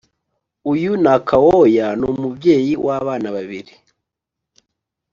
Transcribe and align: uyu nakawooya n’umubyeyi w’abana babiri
uyu 0.71 0.91
nakawooya 1.03 1.87
n’umubyeyi 1.99 2.73
w’abana 2.85 3.27
babiri 3.35 3.73